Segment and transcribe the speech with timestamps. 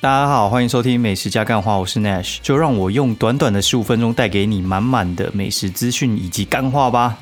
[0.00, 7.18] 大家好，欢迎收听美食加干话，我是 Nash，就让我用短短的十五分钟带给你满满的美食资讯以及干话吧。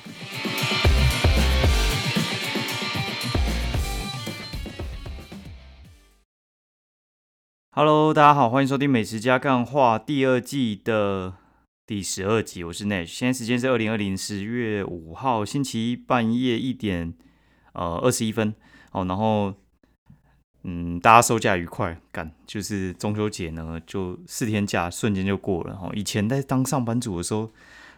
[7.71, 11.33] Hello，大家好，欢迎收听美食加干话第二季的
[11.87, 17.15] 第十二集，我是 Nash，现在时间是二零二零十月五号星期一半夜一点
[17.73, 18.55] 呃二十一分
[18.93, 19.55] 哦，然后。
[20.69, 25.89] 嗯，大家收假愉快，干就是中秋节呢，就四天假瞬间就过了哈。
[25.95, 27.53] 以前在当上班族的时候，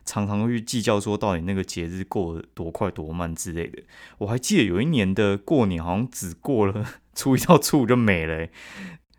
[0.05, 3.83] 常常会计较说到底那个节日过得多快多慢之类的。
[4.19, 8.47] 我还记得有一年的过年好像只过了初一到初五就没了，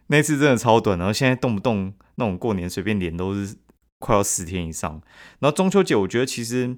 [0.08, 1.00] 那次真的超短。
[1.00, 3.56] 然后现在动不动那种过年随便连都是
[3.98, 5.02] 快要十天以上。
[5.40, 6.78] 然后中秋节，我觉得其实。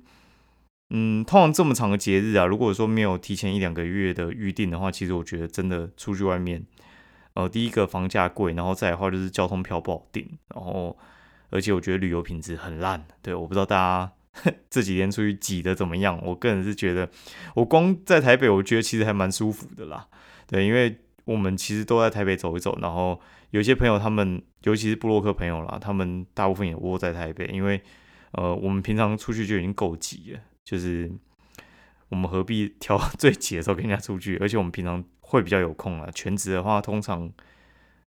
[0.94, 6.66] 嗯，通常这么长的节日啊，如果说没有提前一两个月的预定的话，其实我觉得真的出去外面，
[7.34, 10.98] 呃，第一个房价贵，然后再的话就是交通票不好订，然后
[11.50, 13.06] 而且我觉得旅游品质很烂。
[13.22, 14.12] 对，我不知道大家
[14.70, 17.10] 这几天出去挤的怎么样，我个人是觉得，
[17.56, 20.06] 我光在台北，我觉得其实还蛮舒服的啦。
[20.46, 23.18] 对，因为我们其实都在台北走一走，然后
[23.52, 27.82] 有些朋友他们，尤其是布洛克朋友啦，他们大部分也窝在台北，因为
[28.34, 30.40] 呃，我们平常出去就已经够挤了。
[30.64, 31.12] 就是
[32.10, 34.38] 我们何必挑 最挤的时候跟人家出去？
[34.38, 36.10] 而且我们平常会比较有空啊。
[36.14, 37.32] 全职的话，通常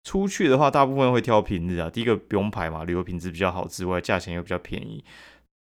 [0.04, 1.90] 出去的话，大部分会挑平日啊。
[1.90, 5.04] 第一个不用排嘛，旅游品质比较好之外，价钱又比较便宜。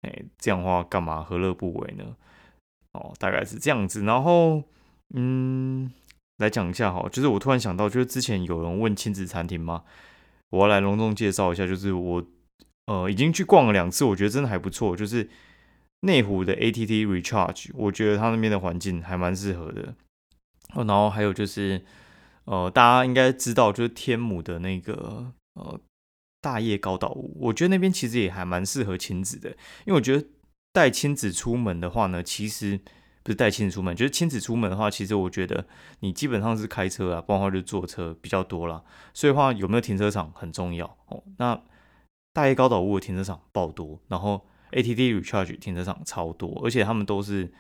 [0.03, 2.17] 哎，这样的话干嘛何乐不为呢？
[2.93, 4.03] 哦，大概是这样子。
[4.05, 4.63] 然后，
[5.15, 5.91] 嗯，
[6.39, 9.85] 来讲一下哈，就是我突然想到，就是之前有人问亲子餐厅吗？
[10.51, 12.25] 我要来隆重介绍一下，就是我
[12.87, 15.29] 呃已经去逛了两次，我觉得真的还不错，就是。
[16.07, 19.95] 内湖的 ATT Recharge，我觉得它那边的环境还蛮适合的。
[20.75, 21.85] 哦，然后还有就是，
[22.45, 25.81] 呃，大家应该知道，就是天母的那个呃
[26.41, 29.51] 大叶高岛屋，我觉得那边其实也还蛮适合亲子的。
[29.85, 30.27] 因为我觉得
[30.73, 32.81] 带亲子出门的话呢，其实
[33.23, 35.67] 不是带亲子出门，就是亲子出门的话，其实我觉得
[36.01, 38.83] 你基本上是开车啊，不然的话就坐车比较多啦。
[39.15, 41.23] 所以话有没有停车场很重要哦。
[41.39, 41.61] 那
[42.33, 44.47] 大叶高岛屋的停车场爆多，然后。
[44.77, 47.51] ATD Recharge 停车场超多，而且他们都是，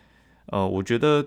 [0.48, 1.26] 呃，我觉得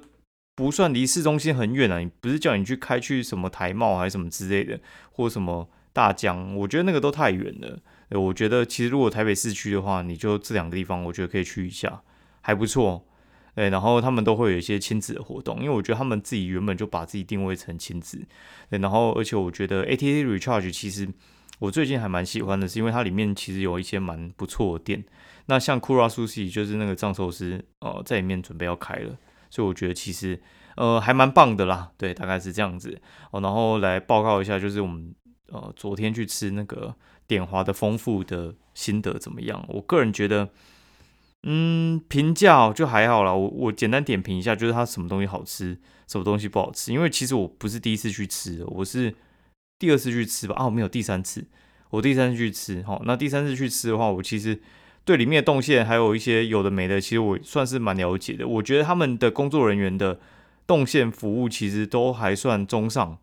[0.55, 1.97] 不算离市中心很远啊。
[1.97, 4.79] 你不是叫你去开去什么台茂还是什么之类的，
[5.11, 7.79] 或什么大江，我觉得那个都太远了。
[8.11, 12.01] 我觉得其实如果台北市区的话，你就这两个地方，我觉得可以去一下，
[12.41, 13.05] 还不错。
[13.55, 18.25] 对，然后他们都会有一些亲子的活动，因为我觉得他们自己原本就把自己定位成亲子。
[18.69, 21.09] 对，然后而且我觉得 ATD Recharge 其实
[21.57, 25.03] 我最近还蛮喜欢的，是因为它里面其实有一些蛮不错的店。
[25.49, 29.17] 那像 Kura Sushi 就是那个藏寿司，呃，在里面准备要开了，
[29.49, 30.39] 所以我觉得其实
[30.75, 33.01] 呃还蛮棒的啦，对，大概是这样子
[33.31, 33.41] 哦。
[33.41, 35.11] 然后来报告一下，就是我们
[35.47, 36.93] 呃昨天去吃那个
[37.25, 39.65] 点华的丰富的心得怎么样？
[39.69, 40.49] 我个人觉得，
[41.41, 43.33] 嗯，评价就还好啦。
[43.33, 46.93] 我我简单点评一下，就是它什么东西好吃，什么东西不好吃。
[46.93, 49.15] 因为其实我不是第一次去吃，我是
[49.79, 50.53] 第二次去吃吧？
[50.59, 51.47] 啊，没有第三次，
[51.89, 52.83] 我第三次去吃。
[52.83, 54.61] 好，那第三次去吃的话，我其实。
[55.09, 58.47] 对里面的动线还有一些有的没的，其实我算是蛮了解的。
[58.47, 60.19] 我觉得他们的工作人员的
[60.67, 63.17] 动线服务其实都还算中上，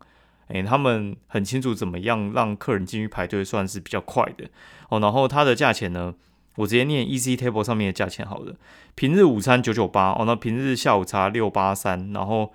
[0.49, 4.49] 诶，他们很清楚怎么样让客人进去排队，算是比较快的
[4.89, 4.99] 哦。
[4.99, 6.13] 然后它的价钱呢，
[6.57, 8.55] 我直接念 EC Table 上面的价钱好了。
[8.93, 12.51] 平日午餐九九八哦，那平日下午茶六八三，然后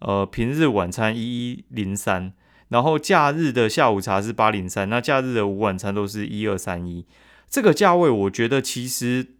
[0.00, 2.32] 呃平日晚餐一一零三，
[2.70, 7.06] 然后假日的下午茶是八零三，那假日的午晚餐都是一二三一。
[7.52, 9.34] 这个价位，我觉得其实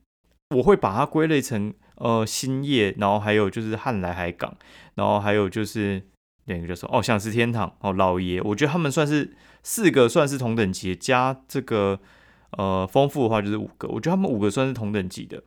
[0.55, 4.55] 我会把它归类成呃新业，然后还有就是汉来海港，
[4.97, 6.03] 然后还有就是
[6.45, 11.99] 两个叫什么哦，享食天堂哦，老爷，我觉得他们算是四个算是同等级，加这个
[12.51, 15.43] 呃丰富的话就是五个，我觉得他们五个算是同等级的。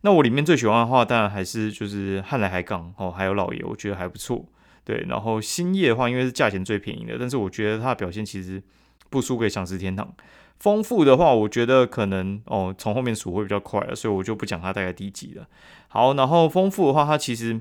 [0.00, 4.46] 那我里面最喜欢的话，当然还是就是汉来海港哦，还有老爷，我觉得还不错。
[4.84, 8.62] 对，然后新业的话，因为是价钱最便宜的，但是我觉得它的表现其实
[9.10, 10.14] 不输给享食天堂。
[10.58, 15.48] 丰富的话，我觉得可能哦，从后面数会比较快了，所以我就不讲它大概第几了。
[15.88, 17.60] 好，然后丰富的话，它其实，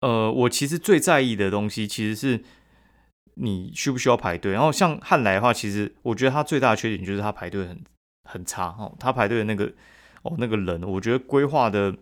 [0.00, 2.42] 呃，我其实最在意的东西其实是
[3.34, 4.52] 你需不需要排队。
[4.52, 7.80] 然后像汉来的话，其实我觉得它最大的缺点就是它排队很
[8.28, 9.72] 很差哦，它排队的那个
[10.22, 11.94] 哦那个人，我觉得规划的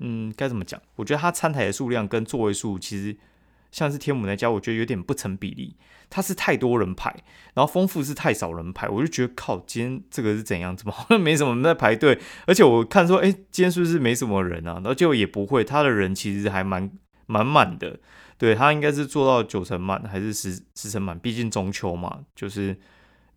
[0.00, 0.80] 嗯该怎么讲？
[0.94, 3.16] 我觉得它餐台的数量跟座位数其实。
[3.70, 5.76] 像是天母那家，我觉得有点不成比例。
[6.10, 7.14] 它是太多人排，
[7.54, 10.76] 然后丰富是太少人排，我就觉得靠，今天这个是怎样？
[10.76, 12.18] 怎么好像 没什么人在排队？
[12.46, 14.74] 而且我看说，哎，今天是不是没什么人啊？
[14.74, 16.90] 然后结果也不会，他的人其实还蛮
[17.26, 17.98] 满满的。
[18.38, 21.18] 对他应该是做到九成满还是十十成满？
[21.18, 22.78] 毕竟中秋嘛，就是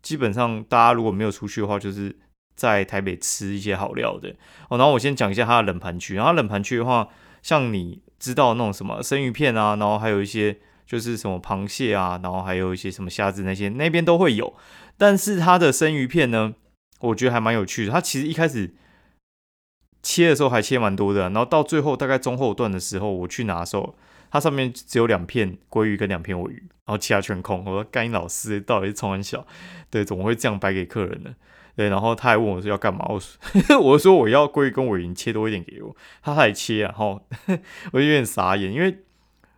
[0.00, 2.16] 基本上大家如果没有出去的话，就是
[2.54, 4.34] 在台北吃一些好料的
[4.68, 4.78] 哦。
[4.78, 7.08] 然后我先讲一下它的冷盘区，然后冷盘区的话，
[7.42, 14.54] 像你知道那种什么生鱼片啊，然后还有一些就是什么螃蟹啊，然后还有一些什么虾子那些，那边都会有。
[14.98, 16.54] 但是它的生鱼片呢，
[17.00, 17.92] 我觉得还蛮有趣的。
[17.92, 18.74] 它其实一开始
[20.02, 23.94] 切的时候还切蛮多的，然后到最后大概中后段的时候，我去拿的时候。
[24.34, 27.62] 它上面只有两片鲑鱼跟两片尾鱼，然后其他全空。
[27.66, 29.46] 我说：“干老师到底是从很小，
[29.90, 31.34] 对，怎么会这样摆给客人呢？”
[31.76, 33.04] 对，然后他还问我说要干嘛？
[33.10, 33.38] 我说
[33.78, 35.94] ：“我说我要鲑鱼跟尾鱼切多一点给我。”
[36.24, 37.20] 他还切啊，后
[37.92, 39.00] 我就有点傻眼，因为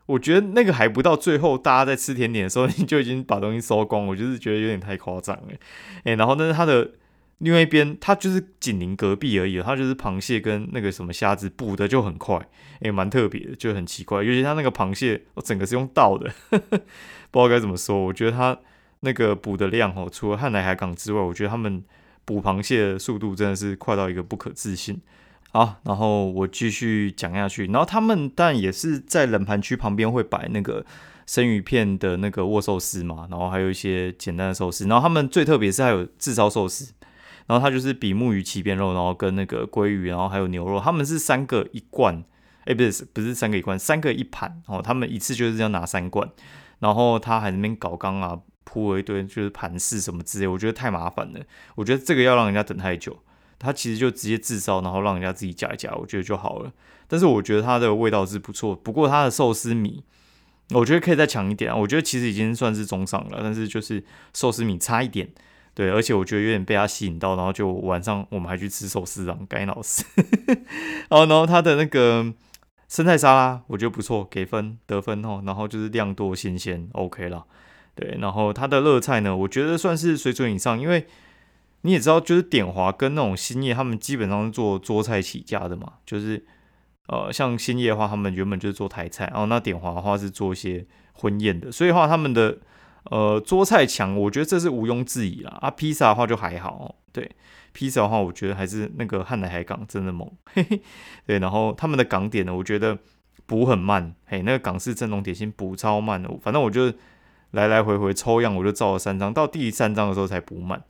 [0.06, 5.48] 我觉得那个还不到最后，大家在吃甜点的时候，你就已经把东西收光， 我就是觉得有点太夸张了。
[6.04, 6.92] 哎，然后但是它的。
[7.38, 12.40] 另外一边，它就是紧邻隔壁而已，它就是螃蟹跟那个什么虾子补的就很快，
[12.80, 14.22] 也蛮特别的，就很奇怪。
[14.22, 16.80] 尤其它那个螃蟹，我整个是用倒的， 不知
[17.32, 17.98] 道该怎么说。
[17.98, 18.56] 我觉得它
[19.00, 21.82] 那个补的量哦，除了汉来海港之外，我觉得他们
[22.24, 25.00] 补螃蟹的速度真的是快到一个不可置信。
[25.54, 27.66] 好，然后我继续讲下去。
[27.66, 30.84] 然后他们但也是在冷盘区旁边会摆那个
[31.26, 34.88] 生鱼片的那个握寿司嘛，然后还有一些简单的寿司。
[34.88, 36.92] 然后他们最特别是还有炙烧寿司。
[37.46, 42.24] 然后它就是比目鱼鳍边肉，然后跟那个鲑鱼，然后还有牛肉，他们是三个一罐，
[42.64, 44.80] 哎，不是不是三个一罐，三个一盘哦。
[44.82, 46.28] 他们一次就是要拿三罐，
[46.78, 51.40] 然后他还那边搞缸啊，铺了一堆就是盘式什么之类，我觉得太麻烦了。
[51.74, 53.18] 我觉得这个要让人家等太久，
[53.58, 56.72] 他其实就直接自烧，然后让人家自己夹一夹，我觉得就好了。
[57.06, 60.02] 但是我觉得它的味道是不错，不过它的寿司米，
[60.70, 61.76] 我觉得可以再强一点啊。
[61.76, 64.02] 我觉得其实已经算是中上了，但是就是
[64.32, 65.28] 寿司米差一点。
[65.74, 70.04] 对，而且我觉得有点被它吸引到，然后就晚上我们还去吃寿司郎，该老师。
[71.10, 72.32] 然后，然后它的那个
[72.88, 75.42] 生菜沙拉，我觉得不错，给分得分哦。
[75.44, 77.44] 然后就是量多新鲜，OK 了。
[77.96, 81.06] 对，然后它的热菜呢，我觉得算是水准以上，因为
[81.84, 85.92] 你也知道，就是点华跟那种兴业，他们基本上是做桌菜起家的嘛。
[86.04, 86.44] 就是
[87.06, 92.58] 呃，像兴业的话，他们原本就是做台菜，然后那点华的话是做一些婚宴的，所以话他们的。
[93.10, 95.58] 呃，桌菜强，我觉得这是毋庸置疑啦。
[95.60, 97.30] 啊，披萨的话就还好，对，
[97.74, 100.80] 披萨的话，我觉得还是那个汉来海港真的猛，嘿嘿。
[101.26, 102.96] 对，然后他们的港点呢，我觉得
[103.44, 106.90] 补很慢，嘿，那个港式正宗点心补超慢的，反正我就
[107.50, 110.82] 来来回回抽样，我就照了三张，到第三张的时候才补满。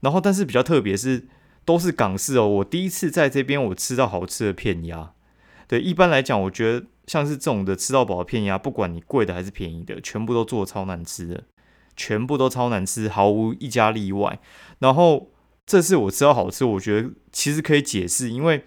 [0.00, 1.28] 然后，但是比较特别是
[1.64, 5.12] 都是港式哦，我第一次在这边我吃到好吃的片鸭。
[5.66, 11.44] 对，一般来讲，我觉得像是这种的吃到饱的片鸭，不管你贵的还是便宜的，全部都做超难吃的。
[11.96, 14.40] 全部都超难吃，毫无一家例外。
[14.78, 15.30] 然后
[15.66, 18.64] 这次我吃到好吃，我觉得其实可以解释，因为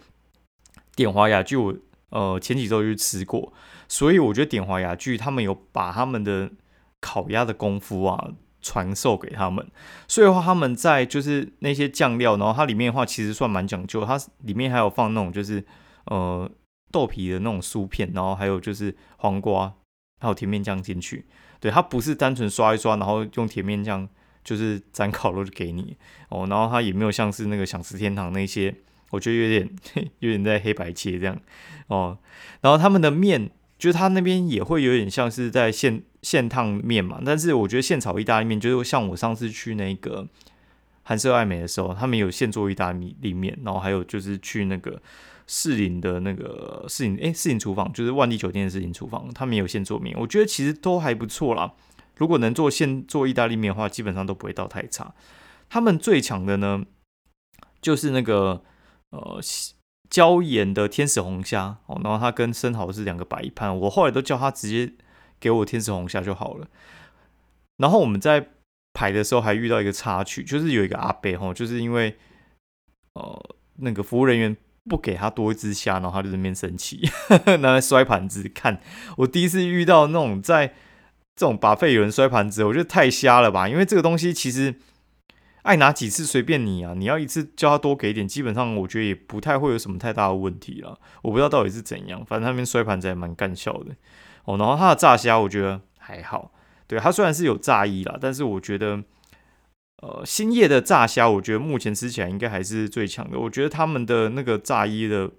[0.96, 1.76] 点华雅聚我
[2.10, 3.52] 呃前几周就吃过，
[3.88, 6.52] 所以我觉得点华雅聚他们有把他们的
[7.00, 8.34] 烤鸭的功夫啊
[8.64, 9.64] 传授给他们，
[10.08, 15.64] 所以的话他们在就是那些酱料，然后它里面的话其实算蛮讲究，它里面还有放那种就是
[16.06, 16.50] 呃
[16.92, 19.72] 豆皮的那种酥片，然后还有就是黄瓜
[20.20, 21.26] 还有甜面酱进去。
[21.60, 24.08] 对，它不是单纯刷一刷，然后用甜面酱
[24.44, 25.96] 就是沾烤肉就给你
[26.30, 28.76] 哦，然后它也没有像是那个想吃天堂那些，
[29.12, 29.70] 我觉得有点
[30.20, 31.40] 有点在黑白切这样
[31.88, 32.18] 哦。
[32.62, 33.52] 然后他们的面，
[33.84, 40.26] 就是他那边也会有点像是在现现烫面嘛，但是我觉得现炒意大利面，就是像我上次去那个
[41.04, 45.02] 韩式爱美的时候，他们有现做意大利面，然后还有就是去那个。
[45.46, 51.74] 士林的那个士林，哎，士林厨房就是万丽酒店的士林厨房，他们有现做面，我觉得其实都还不错啦。
[52.16, 55.14] 如果能做现做意大利面的话，基本上都不会到太差。
[55.70, 56.86] 他们最强的呢，
[57.82, 58.64] 就是那个
[59.10, 59.38] 呃
[60.14, 64.94] 椒盐的天使红虾哦，然后它跟生蚝是两个摆一盘，我后来都叫他直接
[65.40, 66.68] 给我天使红虾就好了。
[67.78, 68.50] 然后我们在
[68.94, 72.16] 排的时候还遇到一个插曲，就是有一个阿伯吼，就是因为
[73.16, 74.56] 呃那个服务人员。
[74.86, 77.10] 不给他多一只虾，然后他就在那边生气，
[77.62, 78.50] 拿来摔盘子。
[78.50, 78.82] 看
[79.16, 80.68] 我第一次遇到那种在
[81.38, 83.70] 这种把费有人摔盘子，我觉得太瞎了吧？
[83.70, 84.76] 因为这个东西其实
[85.64, 90.98] 爱拿几次随便你啊，你要一次叫他多给点，基本上我觉得也不太会有什么太大的问题了。
[91.24, 93.96] 我不知道到底是怎样，反正那边摔盘子还蛮干笑的
[94.46, 94.58] 哦。
[94.58, 96.52] 然后他的炸虾我觉得还好，
[96.88, 99.04] 对他虽然是有炸衣啦，但是我觉得。
[100.02, 103.40] 呃，兴业的炸虾，我觉得目前吃起来应该还是最强的。
[103.40, 105.32] 我觉得他们的那个炸衣的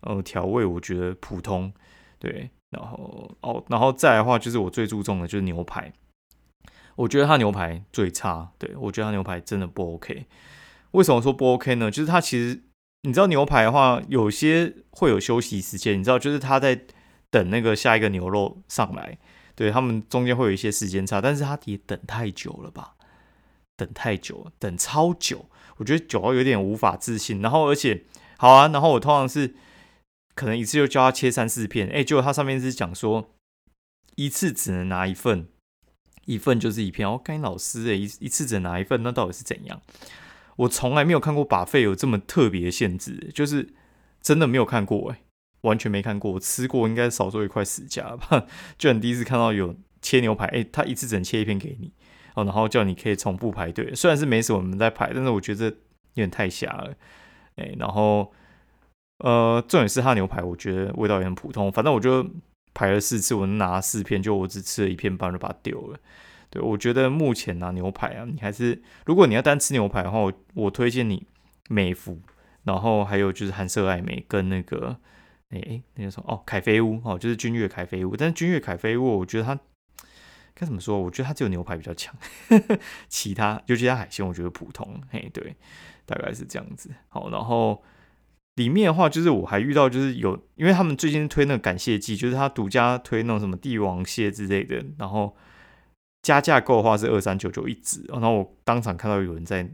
[0.00, 1.72] 呃调味，我觉得普通。
[2.18, 5.92] 对，然后哦，然后再的话，就是我最注重的就是牛排。
[6.96, 8.52] 我觉得他牛排最差。
[8.58, 10.26] 对我觉得他牛排真的不 OK。
[10.92, 11.90] 为什么说不 OK 呢？
[11.90, 12.62] 就是他其实
[13.02, 16.80] 你知道牛排的话，有些会有休息时间，你知道，就是他在
[17.30, 19.18] 等那个下一个牛肉上来，
[19.54, 22.94] 对他们中间会有一些时间差，但是他也等太久了吧？
[23.76, 25.46] 等太久，等超久，
[25.78, 27.40] 我觉得久到有点无法置信。
[27.40, 28.04] 然后而且
[28.36, 29.54] 好啊，然后我通常是
[30.34, 33.30] 可能一次就教他切三四片，哎，结果他上面是讲说
[34.16, 35.48] 一次只能拿一份，
[36.24, 37.08] 一份就是一片。
[37.08, 39.80] 哦，该老师哎，一一次只拿一份，那到底是怎样？
[40.56, 43.74] 我从来没有看过把费有这么特别限制，就是
[44.20, 45.22] 真的没有看过哎。
[45.62, 48.46] 完全没看过，我吃过，应该少说一块死家吧。
[48.76, 51.92] 就很第一次看到有切牛排，哎，他一次只能切一片给你
[52.34, 53.94] 哦，然后叫你可以重复排队。
[53.94, 55.76] 虽然是没什么人在排，但是我觉得有
[56.14, 56.92] 点太瞎了，
[57.54, 58.32] 哎，然后
[59.18, 61.70] 呃，重点是他牛排，我觉得味道也很普通。
[61.70, 62.28] 反正我就
[62.74, 65.98] 排了四次，我能拿四片，就我只吃了一片半就把它丢了。
[66.50, 71.26] 对我觉得目前拿牛排啊，你还是如果你要单吃牛排的话，我我推荐你
[71.68, 72.20] 美孚，
[72.64, 74.98] 然后还有就是韩舍爱美跟那个。
[75.54, 78.16] 哎哎，那个什么哦，凯菲屋哦，就是君悦凯菲屋。
[78.16, 79.60] 但是君悦凯菲屋，我觉得它
[80.54, 80.98] 该怎么说？
[80.98, 82.14] 我觉得它只有牛排比较强，
[83.06, 84.98] 其他尤其它海鲜，我觉得普通。
[85.10, 85.54] 嘿，对，
[86.06, 86.90] 大概是这样子。
[87.10, 87.82] 好，然后
[88.56, 95.36] 里面的话，就是我还遇到就是有，因为他们最近推那个感谢季，就是他独家推那种什么帝王蟹之类的，然后
[96.22, 98.04] 加价购的话是二三九九一只。
[98.08, 99.68] 然后我当场看到有人在。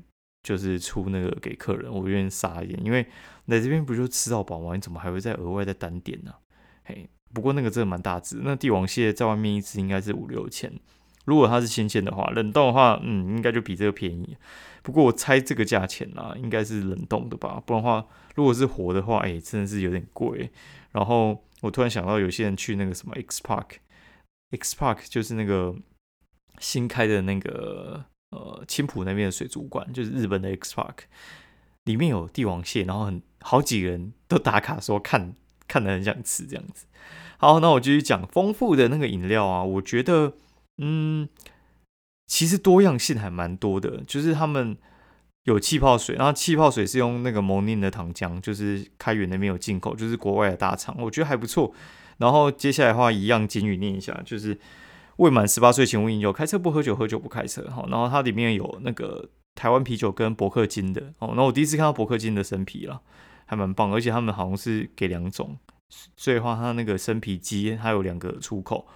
[0.44, 3.04] 就是出那个给客人，我有点傻眼，因为
[3.46, 4.74] 来这边不就吃到饱吗？
[4.74, 6.32] 你怎么还会再额外再单点呢？
[6.84, 10.72] 嘿，不过那个真的蛮大只，那帝王蟹在外面一只应该是五六千，
[11.28, 14.36] 如果它是新鲜的话，冷冻的话，嗯，应该就比这个便宜。
[14.82, 17.62] 不过我猜这个价钱啊，应该是冷冻的吧？
[17.64, 20.50] 不然的话，如果是活的话，哎，真的是有点贵。
[20.92, 25.76] 然后我突然想到，有些人去那个什么 X Park，X Park 就是那个
[26.58, 28.06] 新开的那个。
[28.30, 30.96] 呃，青浦那边的水族馆就是日本的 X Park，
[31.84, 35.32] 里面有帝王蟹，然后很好几个人都打卡说看
[35.66, 36.84] 看的很想吃这样子。
[37.38, 40.34] 好，那我继续讲丰富的那个饮料啊，我觉得
[40.78, 41.28] 嗯，
[42.26, 44.76] 其实多样性还蛮多的，就是他们
[45.44, 51.72] 有气泡水，然后气泡水是用那个蒙宁的糖浆，就是开源那边有进口，就是国外的大厂，我觉得还不错。
[52.16, 54.58] 然后接下来的话，一样简语念一下，就是。
[55.18, 57.68] 未满十八岁请勿饮酒，开车不喝酒，喝酒不开车。
[57.70, 61.12] 好，然后它里面有那个台湾啤酒跟伯克金的。
[61.18, 63.00] 哦，那我第一次看到伯克金的生啤了，
[63.44, 65.58] 还蛮棒，而且他们好像是给两种，
[66.16, 68.86] 所以话它那个生啤机还有两个出口。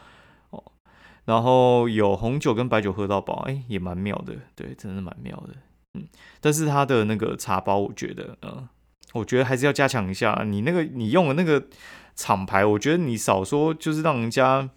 [1.24, 5.54] 然后有红酒跟白酒喝到饱，哎，也蛮妙的，对，真的蛮妙的。
[5.94, 6.06] 嗯，
[6.40, 8.68] 但是它的那个茶包，我觉得，嗯，
[9.12, 10.44] 我觉得还是要加强一下。
[10.46, 11.66] 你那个你用的那个
[12.14, 14.70] 厂牌，我觉得你少说就是让人家。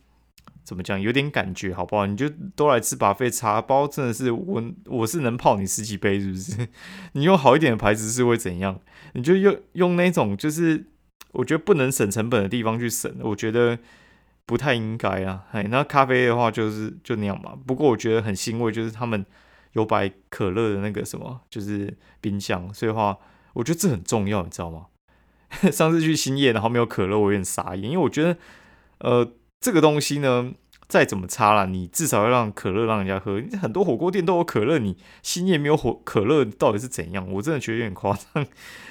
[0.64, 1.00] 怎么讲？
[1.00, 2.08] 有点感觉，好不好？
[2.08, 6.68] 你就都来吃把费茶包，真的是我我是能泡你十几杯，是不是？
[7.14, 8.80] 你用好一点的牌子是会怎样？
[9.14, 10.88] 你就用用那种就是
[11.34, 13.78] 我觉得不能省成本的地方去省，我觉得
[14.46, 15.46] 不太应该啊。
[15.52, 17.54] 哎，那咖啡的话就是就那样嘛。
[17.66, 19.26] 不过我觉得很欣慰，就是他们
[19.74, 23.18] 有摆可乐的那个什么，就是冰箱，所以话
[23.54, 24.86] 我觉得这很重要，你知道吗？
[25.72, 28.38] 上次去兴业，然后没有可乐，我有点傻眼，因为我觉得
[29.00, 29.34] 呃。
[29.62, 30.52] 这个东西呢，
[30.88, 33.42] 再怎么差啦，你至少要让可乐让人家喝。
[33.60, 37.28] 很多火锅店都有可乐，你新业没有火可乐，到底是怎样？
[37.32, 38.46] 我真的觉得有点夸张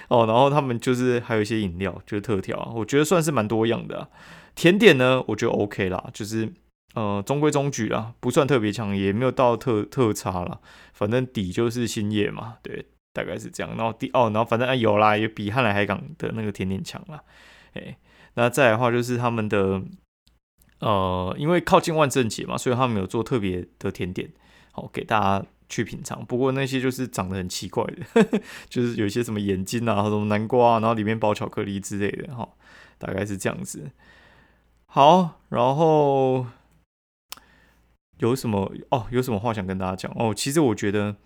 [0.09, 0.27] 哦。
[0.27, 4.09] 然后他们就是还有一些饮料，就是特调，我觉得算是蛮多样的。
[4.55, 6.53] 甜点呢，我觉得 OK 啦，就是
[6.95, 10.61] 呃中规中矩啦，不算特别强，也没有到特特差啦。
[10.93, 13.77] 反正底就是新业嘛，对，大概是这样。
[13.77, 17.23] 然后第哦，然后反正啊有啦，也比汉来海港的那个甜点强啦。
[17.73, 17.97] 哎，
[18.35, 19.83] 那再来的话就是他们的。
[20.81, 24.29] 呃，因为靠近万圣节嘛，所以他们有做特别的甜点，
[24.73, 26.23] 好给大家去品尝。
[26.27, 32.47] 不过那些就是长得很奇怪的， 就是有一些什么眼睛啊，什么南瓜，然后里面包巧克力之类的，哈，
[32.99, 33.91] 大概是这样子。
[34.95, 36.47] 好，然后
[38.19, 39.09] 有什么哦？
[39.11, 40.33] 有什么话想跟大家讲哦？
[40.33, 41.17] 其实我觉得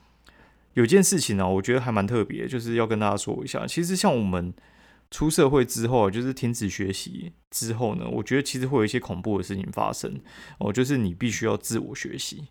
[0.72, 3.66] 有件事情呢，我觉得还蛮特别，就是要跟大家说一下。
[3.66, 4.54] 其实像我们。
[5.10, 10.20] 出社会之后，就是停止学习之后呢，我觉得其实会有一些恐怖的事情发生
[10.58, 12.48] 哦，就是你必须要自我学习。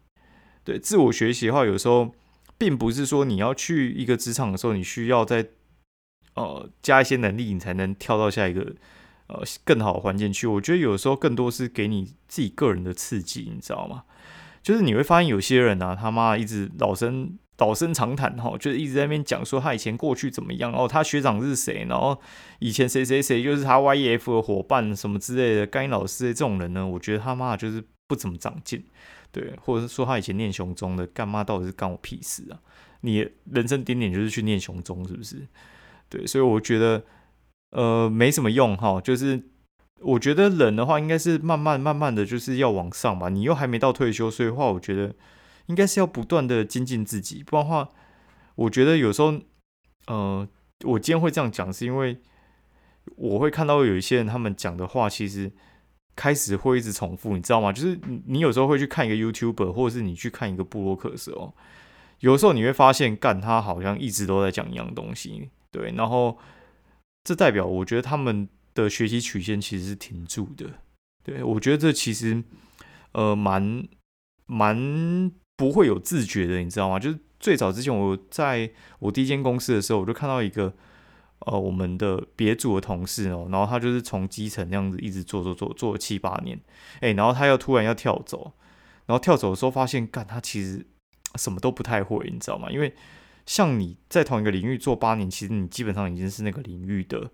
[0.63, 2.15] 对，自我学习的话，有时候
[2.57, 5.49] 并不是说你要去一个职场的时候，你需要在
[6.33, 8.75] 呃加一些能力，你才能跳到下一个
[9.27, 10.47] 呃更好的环境去。
[10.47, 14.03] 我觉得有时候更多是给你自己个人的刺激，你知道吗？
[14.61, 17.37] 就是你会发现有些人啊，他妈一直老生。
[17.59, 22.15] 老生常谈哈，就是一直在那边讲说他以前过去怎么样哦，他学长是谁，然后
[22.59, 25.65] 以前谁谁谁就是他 Y E F 的伙伴什么之类的。
[25.65, 28.85] 该老师这种人呢，我觉得他妈就是不怎么长进，
[29.31, 32.59] 对，或者是说他以前念雄中的，干妈到底是干我屁事啊？
[33.01, 35.47] 你人生顶点就是去念雄中是不是？
[36.09, 37.03] 对，所以我觉得
[37.71, 39.43] 呃没什么用哈，就是
[39.99, 43.29] 我觉得人的话，应该是慢慢慢慢的就是要往上吧。
[43.29, 45.15] 你又还没到退休，所以的话，我觉得
[45.65, 47.43] 应该是要不断的精进自己。
[47.43, 47.89] 不然的话，
[48.55, 49.33] 我觉得有时候，
[50.07, 50.47] 呃，
[50.85, 52.17] 我今天会这样讲，是因为
[53.15, 55.51] 我会看到有一些人他们讲的话，其实
[56.15, 57.71] 开始会一直重复，你知道吗？
[57.73, 61.53] 就是你有时候会去看一个 YouTuber，或者是你去看一个布洛克的时候，
[62.19, 66.37] 有时候你会发现，干他好像一直都在讲一样东西，对，然后
[67.27, 68.47] 这代表我觉得他们。
[68.77, 70.69] 的学习曲线其实是停住的，
[71.23, 72.43] 对我觉得这其实
[73.13, 73.87] 呃蛮
[74.45, 76.99] 蛮不会有自觉的，你知道吗？
[76.99, 78.69] 就是最早之前我在
[78.99, 80.71] 我第一间公司的时候，我就看到一个
[81.39, 86.61] 呃我们的别组的同事哦，然后他就是从基层那样子一直做做做做了七八年，
[86.99, 88.53] 哎，然后他又突然要跳走，
[89.07, 90.85] 然后跳走的时候发现，干他其实
[91.33, 92.69] 什么都不太会，你知道吗？
[92.69, 92.93] 因为
[93.47, 97.31] 像你在同一个领域做八年，其实你基本上已经是那个领域的。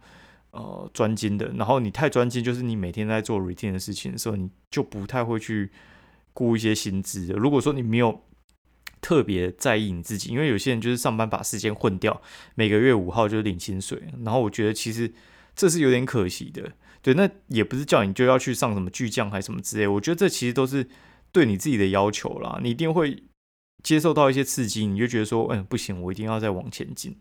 [0.55, 5.71] 呃，专精的，然后你太专精，就是你每天在做 routine 的事情的时候，你就不太会去
[6.31, 7.33] 顾一些薪资的。
[7.33, 8.21] 如果说你没有
[9.01, 12.21] 特别在意你自己，因为有些人就是上班把时间混掉，
[12.53, 15.11] 每个月五号就领薪水，然后我觉得其实
[15.55, 16.73] 这是有点可惜的。
[17.01, 20.87] 对，那也不是叫你就要去上什么巨匠还是什么之类，我觉得这其实都是
[21.31, 22.59] 对你自己的要求啦。
[22.61, 23.23] 你一定会
[23.83, 27.15] 接受到一些刺激，你就觉得说，嗯，不行，我一定要再往前进。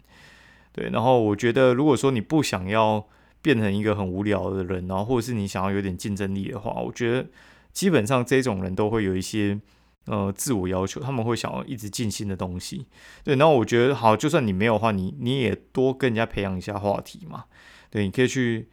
[0.73, 3.07] 对，然后我觉得如果说你不想要。
[3.45, 7.26] 变成一个很无聊的人，然后或者是你想要有点竞争力的话，我觉得
[7.73, 9.61] 基本上这种人都会有一些
[10.07, 12.87] 呃自我要求，他们会想要一直进新的东西。
[13.25, 17.47] 对，然后我觉得好，就算你没有的话，你你也多跟人家培养一下话题嘛。
[17.90, 18.69] 对，你可以去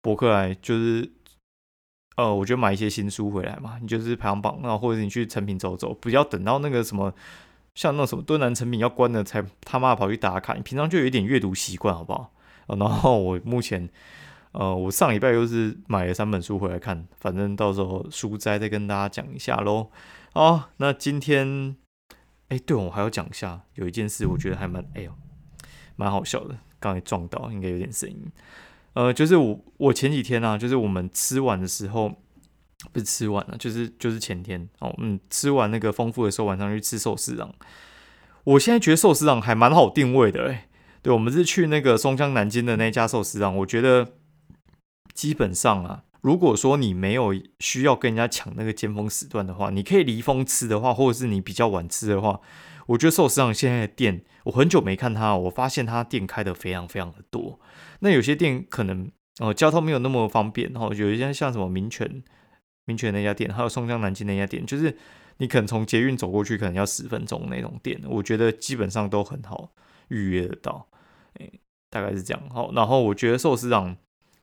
[0.00, 1.12] 博客来，就是
[2.18, 7.14] 呃，我觉得买一些新书回来嘛，你就是排行榜，然后或者你去成品走走，不要等到那个什么
[7.76, 12.32] 像那种什么敦南成品要关了才他妈跑去打卡，你平常就有一点阅读习惯，好不好？
[12.66, 13.88] 然后我目前，
[14.50, 19.88] 呃，我上礼拜又是买了三本书回来看，反正到时候书斋再跟大家讲一下喽。
[20.32, 21.76] 好，那今天，
[22.48, 25.12] 哎，对我还要讲一下，有一件事我觉得还蛮，哎呦，
[25.94, 28.26] 蛮好笑的，刚才撞到，应该有点声音。
[28.98, 32.08] 呃，就是我我前几天啊，就是我们吃完的时候，
[32.92, 37.54] 不是吃完了，就是就是前天哦，嗯，吃完那个丰富的时候，晚上去吃寿司郎。
[38.42, 40.66] 我现在觉得寿司郎还蛮好定位的，哎。
[41.00, 43.56] 对，我们是去那个松江南京的那家寿司档。
[43.58, 44.14] 我觉得
[45.14, 52.38] 基本上啊，如果说你没有需要跟人家抢那个尖峰时段的话，你可以离峰吃的话，或者是你比较晚吃的话，
[52.88, 57.58] 我觉得寿司档现在的店，我很久没看它，我发现它店开的非常非常的多。
[58.00, 59.10] 那有些店可能
[59.40, 62.22] 哦交通没有那么方便，然后有一些像什么民权
[62.84, 64.94] 民权那家店，还有松江南京那家店，就是
[65.38, 69.70] 你可能从捷运走过去可能要十分钟那种店，我觉得基本上都很好。
[70.08, 70.88] 预约得到，
[71.40, 71.50] 哎，
[71.88, 72.42] 大概是这样。
[72.50, 73.96] 好，然后我觉得寿司郎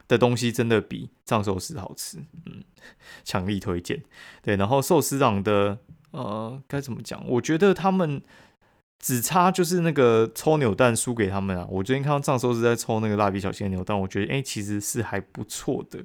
[0.08, 2.63] 的东西真的比藏寿司好吃，嗯，
[3.24, 4.04] 强力推荐。
[4.41, 5.78] 对，然后寿司郎的，
[6.12, 7.24] 呃，该怎么讲？
[7.28, 8.22] 我觉得他们
[9.00, 11.68] 只差就是那个抽扭蛋输给他们啊。
[11.70, 16.04] 我最近看到藏寿司在抽那个蜡笔小新的扭蛋，我觉得哎，其实是还不错的。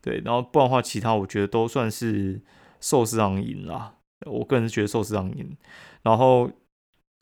[0.00, 2.40] 对，然后不然的话，其他我觉得都算是
[2.80, 3.94] 寿司郎赢啦。
[4.26, 5.56] 我个人觉得寿司郎赢，
[6.02, 6.50] 然后。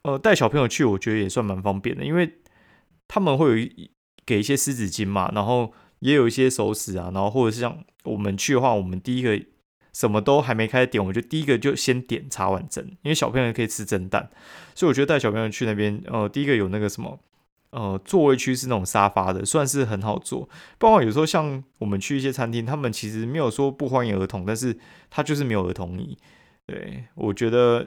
[0.03, 2.39] 呃，带小朋友去，我觉得也算蛮方便的，因为
[3.09, 3.91] 他们会有一
[4.25, 9.41] 给一些湿纸巾嘛，然后也有一些熟食啊，然后或者是像我们去的话，我们第一个
[9.93, 14.31] 什么都还没开始点，我们就第一个就先点茶碗蒸，因为小朋友可以吃蒸蛋，
[14.75, 17.19] 所以我觉得带小朋友去那边，呃，第一个有那个什么，
[17.71, 20.49] 呃，座位区是那种沙发的，算是很好坐。
[20.79, 24.79] 包括有时候像我们去一些餐厅，他们其实没有说不欢迎儿童，但是
[25.11, 26.19] 他就是没有儿童椅。
[26.67, 27.87] 对我觉得。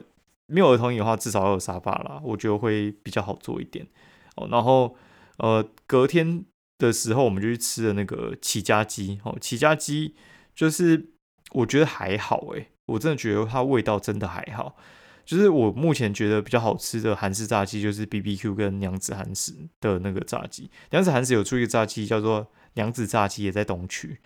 [0.52, 3.86] 没有儿童椅的话，至少要有沙发啦，我觉得会比较好坐一点
[4.34, 4.48] 哦。
[4.50, 4.96] 然后，
[5.36, 6.44] 呃，隔天
[6.80, 9.36] 的时候，我们就去吃了那个起家鸡哦。
[9.40, 10.16] 起家鸡
[10.54, 11.10] 就是
[11.52, 14.76] 我觉得还好诶，我真的觉得它味道真的还好。
[15.24, 20.68] 就是我目前觉得比较好吃的韩式炸鸡，就是 B B Q 跟娘子韩式的那个炸鸡。
[20.90, 24.18] 娘子韩式有出一个炸鸡叫做娘子炸鸡，也在东区。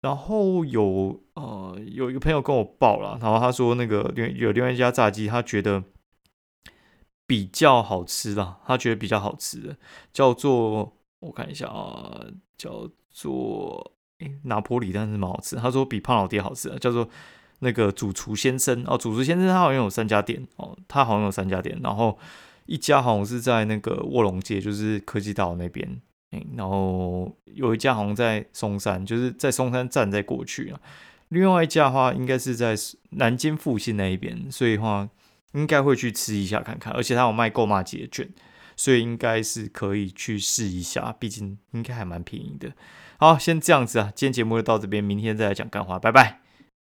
[0.00, 5.84] 然后有呃有一个朋友跟我报了，然后他说那个有有另外一家炸鸡，他觉得
[7.30, 9.76] 比较好吃啦，他觉得比较好吃的
[10.12, 12.26] 叫做我看一下啊，
[12.58, 15.54] 叫做诶拿破里，但是蛮好吃。
[15.54, 17.08] 他说比胖老爹好吃，叫做
[17.60, 22.18] 那个主厨先生哦，主厨先生他好像有三家店哦，他好像有三家店，然后
[22.66, 26.02] 一家好像是在那个卧龙街，就是科技岛那边。
[26.56, 30.80] 然后有一家好像在松山，就是在松山站再过去啊。
[31.28, 32.74] 另外一家的话，应该是在
[33.10, 35.08] 南京复兴那一边，所以话
[35.52, 36.92] 应该会去吃一下看看。
[36.92, 38.28] 而且他有卖购买节券，
[38.76, 42.72] 所以应该是可以去试一下，毕竟应该还蛮便宜的。
[43.18, 46.40] 好，先这样子啊，今天节目就到这边，明天再来讲干花，拜拜。